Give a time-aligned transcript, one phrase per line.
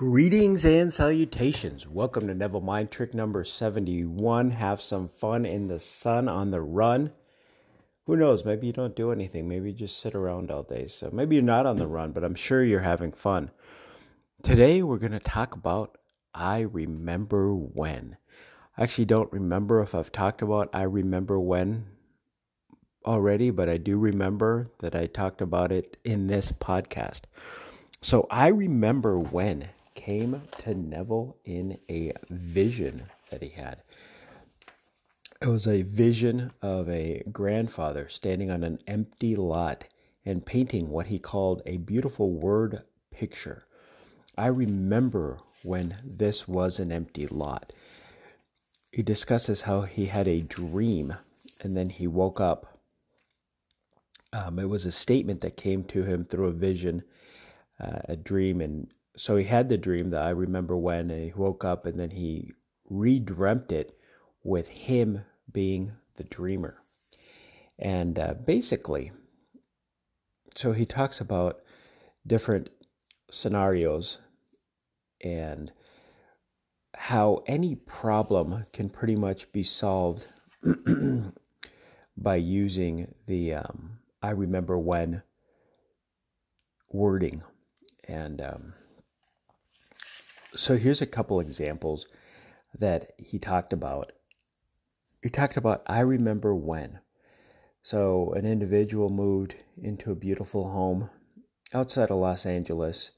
[0.00, 1.86] Greetings and salutations.
[1.86, 4.52] Welcome to Neville Mind Trick number 71.
[4.52, 7.12] Have some fun in the sun on the run.
[8.06, 8.42] Who knows?
[8.42, 9.46] Maybe you don't do anything.
[9.46, 10.86] Maybe you just sit around all day.
[10.86, 13.50] So maybe you're not on the run, but I'm sure you're having fun.
[14.42, 15.98] Today we're going to talk about
[16.34, 18.16] I Remember When.
[18.78, 21.84] I actually don't remember if I've talked about I Remember When
[23.04, 27.24] already, but I do remember that I talked about it in this podcast.
[28.00, 29.68] So I remember when
[30.00, 33.82] came to Neville in a vision that he had.
[35.42, 39.84] It was a vision of a grandfather standing on an empty lot
[40.24, 43.64] and painting what he called a beautiful word picture.
[44.38, 47.72] I remember when this was an empty lot.
[48.90, 51.16] He discusses how he had a dream
[51.60, 52.78] and then he woke up.
[54.32, 57.02] Um, it was a statement that came to him through a vision,
[57.78, 61.64] uh, a dream, and so he had the dream that I remember when he woke
[61.64, 62.52] up and then he
[62.90, 63.98] redreamt it
[64.42, 66.82] with him being the dreamer.
[67.78, 69.12] And uh, basically,
[70.54, 71.60] so he talks about
[72.26, 72.70] different
[73.30, 74.18] scenarios
[75.22, 75.72] and
[76.94, 80.26] how any problem can pretty much be solved
[82.16, 85.22] by using the um, I remember when
[86.90, 87.42] wording.
[88.04, 88.74] And um,
[90.56, 92.06] so here's a couple examples
[92.78, 94.12] that he talked about.
[95.22, 97.00] He talked about I remember when.
[97.82, 101.10] So an individual moved into a beautiful home
[101.72, 103.10] outside of Los Angeles,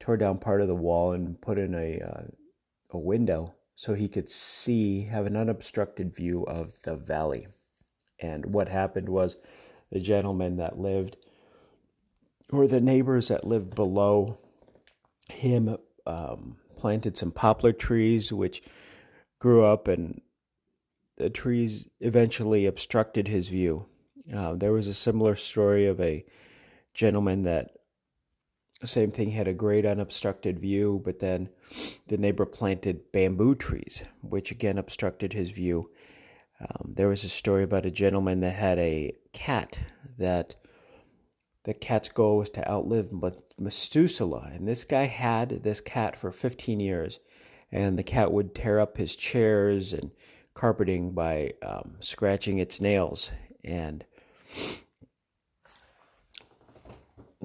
[0.00, 2.22] tore down part of the wall and put in a uh,
[2.90, 7.48] a window so he could see have an unobstructed view of the valley.
[8.20, 9.36] And what happened was
[9.90, 11.16] the gentleman that lived
[12.50, 14.38] or the neighbors that lived below
[15.28, 18.60] him um, planted some poplar trees, which
[19.38, 20.20] grew up, and
[21.16, 23.86] the trees eventually obstructed his view.
[24.34, 26.24] Uh, there was a similar story of a
[26.92, 27.70] gentleman that
[28.84, 31.50] same thing had a great unobstructed view, but then
[32.08, 35.88] the neighbor planted bamboo trees, which again obstructed his view.
[36.60, 39.78] Um, there was a story about a gentleman that had a cat
[40.18, 40.56] that
[41.64, 43.12] the cat's goal was to outlive
[43.58, 44.50] Methuselah.
[44.52, 47.20] And this guy had this cat for 15 years.
[47.70, 50.10] And the cat would tear up his chairs and
[50.54, 53.30] carpeting by um, scratching its nails.
[53.64, 54.04] And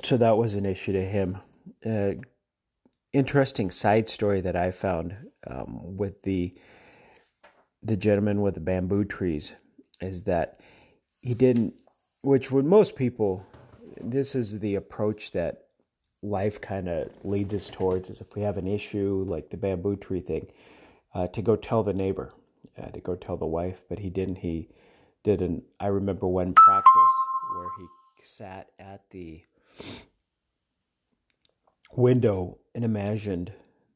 [0.03, 1.37] so that was an issue to him.
[1.85, 2.13] Uh,
[3.13, 6.53] interesting side story that I found um, with the
[7.83, 9.53] the gentleman with the bamboo trees
[10.01, 10.59] is that
[11.21, 11.75] he didn't,
[12.21, 13.45] which would most people
[14.01, 15.65] this is the approach that
[16.21, 19.95] life kind of leads us towards is if we have an issue like the bamboo
[19.95, 20.47] tree thing
[21.13, 22.33] uh, to go tell the neighbor
[22.81, 24.67] uh, to go tell the wife but he didn't he
[25.23, 27.13] didn't i remember one practice
[27.55, 27.85] where he
[28.23, 29.43] sat at the
[31.95, 33.51] window and imagined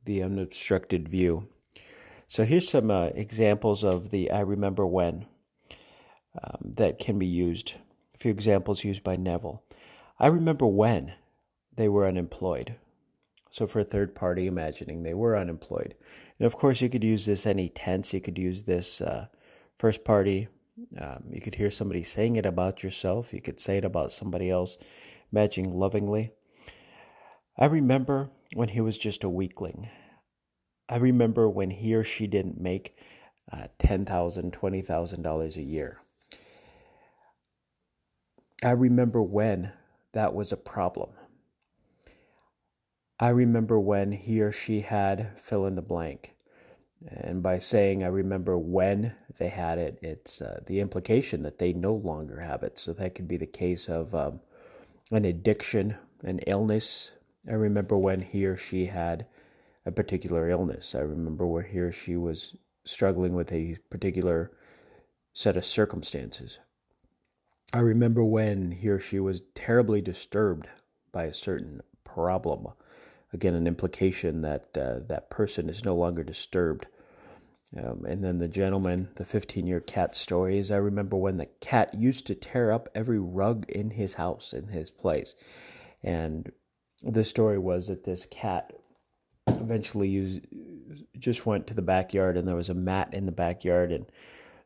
[0.05, 1.47] the unobstructed view.
[2.27, 5.27] So here's some uh, examples of the i remember when
[6.41, 7.73] um, that can be used.
[8.15, 9.63] A few examples used by neville
[10.21, 11.15] I remember when
[11.75, 12.75] they were unemployed.
[13.49, 15.95] So for a third party, imagining they were unemployed.
[16.37, 18.13] And of course, you could use this any tense.
[18.13, 19.29] You could use this uh,
[19.79, 20.47] first party.
[20.95, 23.33] Um, you could hear somebody saying it about yourself.
[23.33, 24.77] You could say it about somebody else,
[25.31, 26.33] imagining lovingly.
[27.57, 29.89] I remember when he was just a weakling.
[30.87, 32.95] I remember when he or she didn't make
[33.51, 35.99] uh, $10,000, $20,000 a year.
[38.63, 39.71] I remember when
[40.13, 41.11] that was a problem.
[43.19, 46.33] I remember when he or she had fill in the blank.
[47.07, 51.73] And by saying I remember when they had it, it's uh, the implication that they
[51.73, 52.77] no longer have it.
[52.77, 54.39] So that could be the case of um,
[55.11, 57.11] an addiction, an illness.
[57.47, 59.25] I remember when he or she had
[59.85, 60.93] a particular illness.
[60.93, 62.55] I remember where he or she was
[62.85, 64.51] struggling with a particular
[65.33, 66.59] set of circumstances.
[67.73, 70.67] I remember when he or she was terribly disturbed
[71.11, 72.67] by a certain problem.
[73.33, 76.87] Again, an implication that uh, that person is no longer disturbed.
[77.77, 81.45] Um, and then the gentleman, the 15 year cat story is I remember when the
[81.61, 85.35] cat used to tear up every rug in his house, in his place.
[86.03, 86.51] And
[87.01, 88.73] the story was that this cat
[89.47, 90.41] eventually used,
[91.17, 93.93] just went to the backyard and there was a mat in the backyard.
[93.93, 94.07] And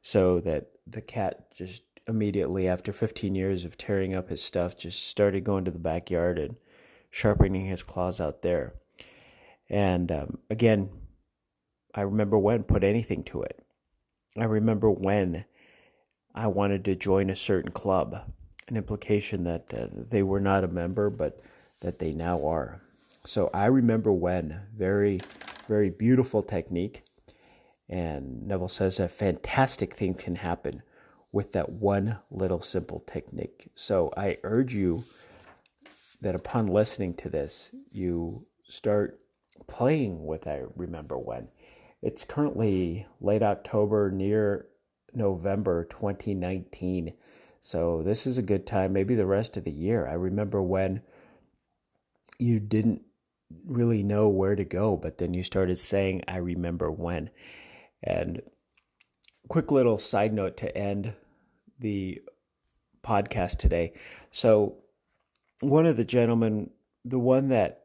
[0.01, 5.07] so that the cat just immediately after 15 years of tearing up his stuff, just
[5.07, 6.55] started going to the backyard and
[7.09, 8.73] sharpening his claws out there.
[9.69, 10.89] And um, again,
[11.93, 13.63] I remember when put anything to it.
[14.37, 15.45] I remember when
[16.33, 18.31] I wanted to join a certain club,
[18.67, 21.39] an implication that uh, they were not a member, but
[21.79, 22.81] that they now are.
[23.25, 25.19] So I remember when, very,
[25.67, 27.03] very beautiful technique.
[27.87, 30.83] And Neville says that fantastic things can happen
[31.35, 33.67] with that one little simple technique.
[33.75, 35.03] So I urge you
[36.21, 39.19] that upon listening to this, you start
[39.67, 41.49] playing with I Remember When.
[42.01, 44.67] It's currently late October, near
[45.13, 47.11] November 2019.
[47.61, 50.07] So this is a good time, maybe the rest of the year.
[50.07, 51.01] I remember when
[52.39, 53.01] you didn't
[53.65, 57.29] really know where to go, but then you started saying, I remember when.
[58.01, 58.41] And
[59.49, 61.13] quick little side note to end
[61.79, 62.21] the
[63.03, 63.93] podcast today.
[64.31, 64.77] So,
[65.61, 66.71] one of the gentlemen,
[67.03, 67.83] the one that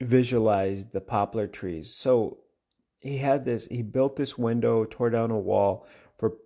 [0.00, 1.94] visualized the poplar trees.
[1.94, 2.38] So,
[3.00, 5.86] he had this, he built this window, tore down a wall
[6.18, 6.36] for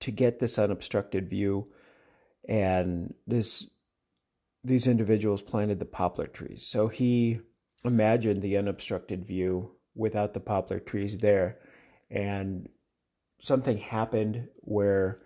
[0.00, 1.68] to get this unobstructed view.
[2.46, 3.66] And this
[4.64, 6.66] these individuals planted the poplar trees.
[6.66, 7.40] So he
[7.84, 11.58] imagined the unobstructed view without the poplar trees there.
[12.10, 12.68] And
[13.44, 15.20] something happened where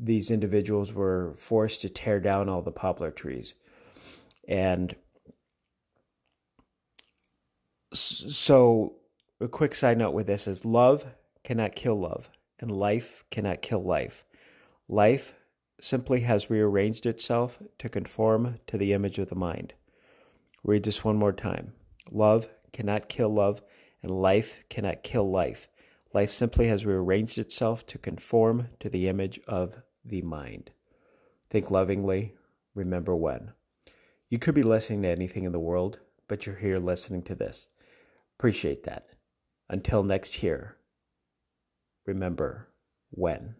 [0.00, 3.52] these individuals were forced to tear down all the poplar trees.
[4.48, 4.96] And
[7.92, 8.94] so,
[9.40, 11.04] a quick side note with this is love
[11.44, 14.24] cannot kill love, and life cannot kill life.
[14.88, 15.34] Life
[15.82, 19.74] simply has rearranged itself to conform to the image of the mind.
[20.62, 21.74] Read this one more time.
[22.10, 23.60] Love cannot kill love,
[24.02, 25.68] and life cannot kill life.
[26.14, 30.70] Life simply has rearranged itself to conform to the image of the mind.
[31.50, 32.34] Think lovingly,
[32.72, 33.52] remember when.
[34.30, 37.66] You could be listening to anything in the world, but you're here listening to this.
[38.38, 39.08] Appreciate that.
[39.68, 40.76] Until next year,
[42.06, 42.68] remember
[43.10, 43.56] when.